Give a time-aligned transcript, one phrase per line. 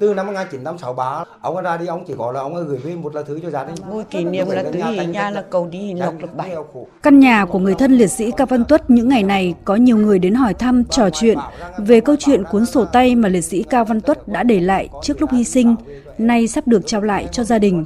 [0.00, 3.22] Từ năm 1963, ông ra đi ông chỉ có là ông gửi về một lá
[3.22, 3.74] thư cho gia đình.
[3.90, 6.54] Vui kỷ niệm là tứ hỷ nhà là cầu đi lộc được bảy.
[7.02, 9.96] Căn nhà của người thân liệt sĩ Cao Văn Tuất những ngày này có nhiều
[9.96, 11.38] người đến hỏi thăm, trò chuyện
[11.78, 14.88] về câu chuyện cuốn sổ tay mà liệt sĩ Cao Văn Tuất đã để lại
[15.02, 15.76] trước lúc hy sinh,
[16.18, 17.84] nay sắp được trao lại cho gia đình.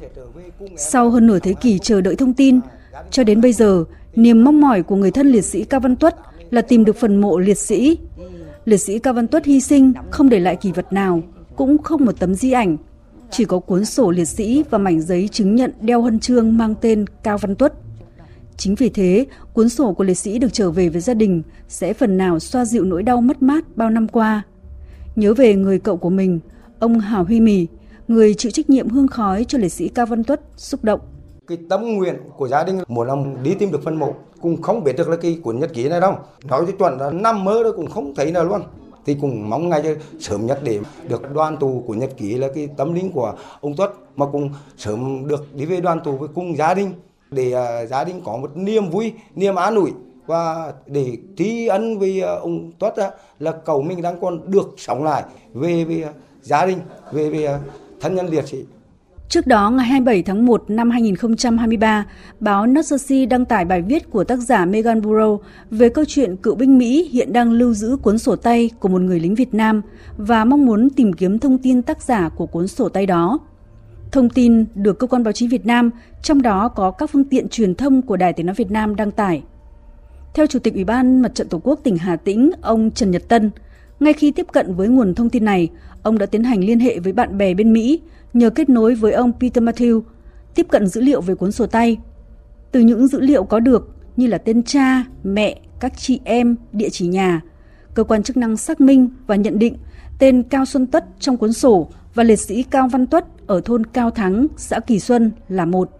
[0.77, 2.61] Sau hơn nửa thế kỷ chờ đợi thông tin,
[3.11, 3.85] cho đến bây giờ,
[4.15, 6.17] niềm mong mỏi của người thân liệt sĩ Cao Văn Tuất
[6.51, 7.99] là tìm được phần mộ liệt sĩ.
[8.65, 11.21] Liệt sĩ Cao Văn Tuất hy sinh không để lại kỳ vật nào,
[11.61, 12.77] cũng không một tấm di ảnh,
[13.31, 16.75] chỉ có cuốn sổ liệt sĩ và mảnh giấy chứng nhận đeo huân chương mang
[16.81, 17.73] tên Cao Văn Tuất.
[18.57, 21.93] Chính vì thế, cuốn sổ của liệt sĩ được trở về với gia đình sẽ
[21.93, 24.43] phần nào xoa dịu nỗi đau mất mát bao năm qua.
[25.17, 26.41] Nhớ về người cậu của mình,
[26.79, 27.67] ông Hào Huy Mì,
[28.09, 31.01] người chịu trách nhiệm hương khói cho liệt sĩ Cao Văn Tuất, xúc động.
[31.47, 34.85] Cái tâm nguyện của gia đình một lòng đi tìm được phân mộ, cũng không
[34.85, 36.15] biết được là cái cuốn nhật ký này đâu.
[36.45, 38.61] Nói cho chuẩn là năm mơ đó cũng không thấy nào luôn
[39.07, 42.69] thì cũng mong ngay sớm nhất để được đoàn tù của Nhật Ký là cái
[42.77, 46.57] tâm linh của ông Tuất mà cũng sớm được đi về đoàn tù với cùng
[46.57, 46.93] gia đình
[47.31, 49.93] để à, gia đình có một niềm vui, niềm an ủi
[50.27, 52.95] và để tri ân với à, ông Tuất
[53.39, 56.13] là cầu mình đang còn được sống lại về với à,
[56.43, 56.79] gia đình,
[57.13, 57.59] về với
[58.01, 58.65] thân nhân liệt sĩ.
[59.31, 62.07] Trước đó, ngày 27 tháng 1 năm 2023,
[62.41, 65.39] báo New đăng tải bài viết của tác giả Megan Burrow
[65.71, 69.01] về câu chuyện cựu binh Mỹ hiện đang lưu giữ cuốn sổ tay của một
[69.01, 69.83] người lính Việt Nam
[70.17, 73.39] và mong muốn tìm kiếm thông tin tác giả của cuốn sổ tay đó.
[74.13, 75.91] Thông tin được cơ quan báo chí Việt Nam,
[76.23, 79.11] trong đó có các phương tiện truyền thông của Đài Tiếng Nói Việt Nam đăng
[79.11, 79.43] tải.
[80.35, 83.29] Theo Chủ tịch Ủy ban Mặt trận Tổ quốc tỉnh Hà Tĩnh, ông Trần Nhật
[83.29, 83.51] Tân,
[84.01, 85.69] ngay khi tiếp cận với nguồn thông tin này,
[86.03, 88.01] ông đã tiến hành liên hệ với bạn bè bên Mỹ,
[88.33, 90.03] nhờ kết nối với ông Peter Matthew,
[90.55, 91.97] tiếp cận dữ liệu về cuốn sổ tay.
[92.73, 96.89] Từ những dữ liệu có được như là tên cha, mẹ, các chị em, địa
[96.89, 97.41] chỉ nhà,
[97.95, 99.77] cơ quan chức năng xác minh và nhận định
[100.19, 103.87] tên Cao Xuân Tất trong cuốn sổ và liệt sĩ Cao Văn Tuất ở thôn
[103.87, 106.00] Cao Thắng, xã Kỳ Xuân là một.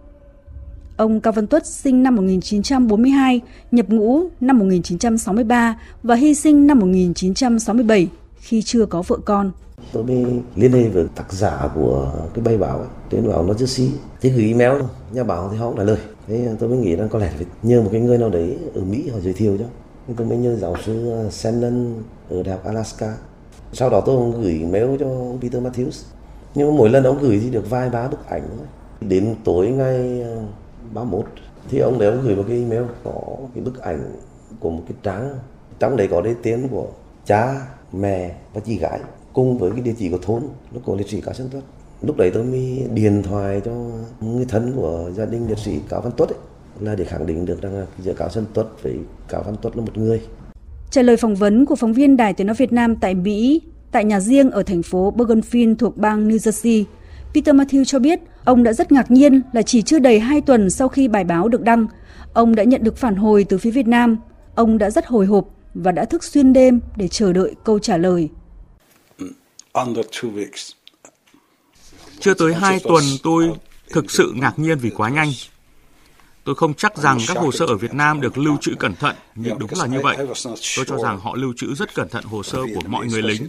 [1.01, 6.79] Ông Cao Văn Tuất sinh năm 1942, nhập ngũ năm 1963 và hy sinh năm
[6.79, 8.07] 1967
[8.39, 9.51] khi chưa có vợ con.
[9.91, 10.25] Tôi mới
[10.55, 13.89] liên hệ với tác giả của cái bài báo ấy, trên báo nó chưa xí.
[14.21, 14.81] Thế gửi email,
[15.13, 15.97] nhà báo thì họ không trả lời.
[16.27, 18.81] Thế tôi mới nghĩ là có lẽ phải nhờ một cái người nào đấy ở
[18.81, 19.65] Mỹ họ giới thiệu cho.
[20.17, 21.93] Tôi mới nhờ giáo sư à, Shannon
[22.29, 23.15] ở Đại học Alaska.
[23.73, 25.07] Sau đó tôi gửi mail cho
[25.41, 26.03] Peter Matthews.
[26.55, 28.67] Nhưng mà mỗi lần ông gửi thì được vài ba bức ảnh thôi.
[29.01, 30.35] Đến tối ngày à,
[30.93, 31.25] 31
[31.69, 33.21] thì ông đấy ông gửi một cái email có
[33.55, 34.11] cái bức ảnh
[34.59, 35.29] của một cái trang.
[35.79, 36.87] Trong đấy có đế tiến của
[37.25, 38.99] cha mẹ và chị gái
[39.33, 40.43] cùng với cái địa chỉ của thôn.
[40.73, 41.63] Lúc của liệt sĩ Cao sơn Tuất.
[42.01, 43.71] Lúc đấy tôi mới điện thoại cho
[44.21, 46.39] người thân của gia đình liệt sĩ Cao Văn Tuất ấy,
[46.79, 48.95] là để khẳng định được rằng giữa Cao sơn Tuất với
[49.27, 50.21] Cao Văn Tuất là một người.
[50.89, 53.61] Trả lời phỏng vấn của phóng viên Đài Tiếng Nói Việt Nam tại Mỹ,
[53.91, 56.83] tại nhà riêng ở thành phố Bergenfield thuộc bang New Jersey,
[57.33, 60.69] Peter Matthew cho biết ông đã rất ngạc nhiên là chỉ chưa đầy 2 tuần
[60.69, 61.87] sau khi bài báo được đăng,
[62.33, 64.17] ông đã nhận được phản hồi từ phía Việt Nam.
[64.55, 67.97] Ông đã rất hồi hộp và đã thức xuyên đêm để chờ đợi câu trả
[67.97, 68.29] lời.
[72.19, 73.51] Chưa tới 2 tuần tôi
[73.89, 75.31] thực sự ngạc nhiên vì quá nhanh.
[76.43, 79.15] Tôi không chắc rằng các hồ sơ ở Việt Nam được lưu trữ cẩn thận,
[79.35, 80.17] nhưng đúng là như vậy.
[80.75, 83.47] Tôi cho rằng họ lưu trữ rất cẩn thận hồ sơ của mọi người lính.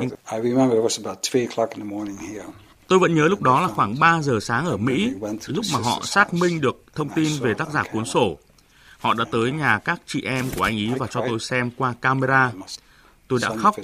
[0.00, 0.10] Nhưng
[2.88, 5.12] Tôi vẫn nhớ lúc đó là khoảng 3 giờ sáng ở Mỹ,
[5.46, 8.38] lúc mà họ xác minh được thông tin về tác giả cuốn sổ.
[8.98, 11.94] Họ đã tới nhà các chị em của anh ý và cho tôi xem qua
[12.00, 12.52] camera.
[13.28, 13.74] Tôi đã khóc.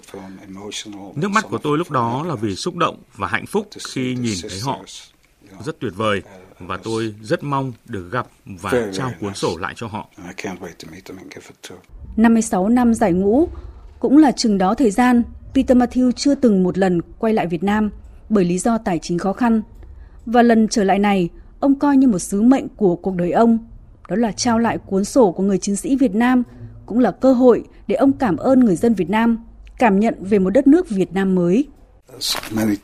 [1.14, 4.38] Nước mắt của tôi lúc đó là vì xúc động và hạnh phúc khi nhìn
[4.48, 4.80] thấy họ.
[5.64, 6.22] Rất tuyệt vời
[6.58, 10.08] và tôi rất mong được gặp và trao cuốn sổ lại cho họ.
[12.16, 13.48] 56 năm giải ngũ
[13.98, 15.22] cũng là chừng đó thời gian
[15.54, 17.90] Peter Matthew chưa từng một lần quay lại Việt Nam
[18.34, 19.62] bởi lý do tài chính khó khăn.
[20.26, 21.28] Và lần trở lại này,
[21.60, 23.58] ông coi như một sứ mệnh của cuộc đời ông,
[24.08, 26.42] đó là trao lại cuốn sổ của người chiến sĩ Việt Nam,
[26.86, 29.38] cũng là cơ hội để ông cảm ơn người dân Việt Nam,
[29.78, 31.66] cảm nhận về một đất nước Việt Nam mới.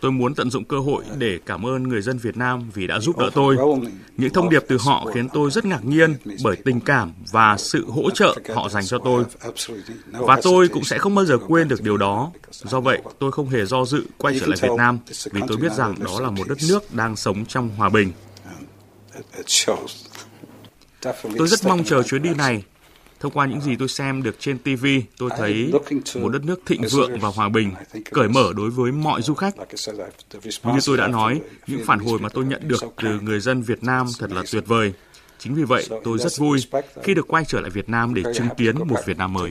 [0.01, 3.01] Tôi muốn tận dụng cơ hội để cảm ơn người dân Việt Nam vì đã
[3.01, 3.57] giúp đỡ tôi.
[4.17, 7.91] Những thông điệp từ họ khiến tôi rất ngạc nhiên bởi tình cảm và sự
[7.91, 9.25] hỗ trợ họ dành cho tôi.
[10.07, 12.33] Và tôi cũng sẽ không bao giờ quên được điều đó.
[12.51, 14.99] Do vậy, tôi không hề do dự quay trở lại Việt Nam
[15.33, 18.13] vì tôi biết rằng đó là một đất nước đang sống trong hòa bình.
[21.39, 22.65] Tôi rất mong chờ chuyến đi này
[23.21, 24.87] Thông qua những gì tôi xem được trên TV,
[25.19, 25.73] tôi thấy
[26.15, 27.73] một đất nước thịnh vượng và hòa bình,
[28.11, 29.55] cởi mở đối với mọi du khách.
[30.65, 33.85] Như tôi đã nói, những phản hồi mà tôi nhận được từ người dân Việt
[33.85, 34.93] Nam thật là tuyệt vời.
[35.39, 36.59] Chính vì vậy, tôi rất vui
[37.03, 39.51] khi được quay trở lại Việt Nam để chứng kiến một Việt Nam mới.